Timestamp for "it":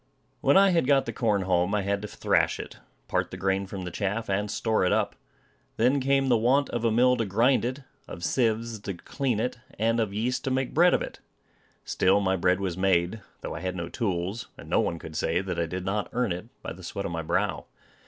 2.59-2.77, 4.83-4.91, 7.63-7.81, 9.39-9.59, 11.03-11.19, 16.31-16.47